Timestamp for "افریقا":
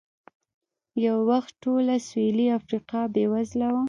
2.59-3.01